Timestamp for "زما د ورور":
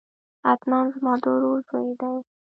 0.95-1.59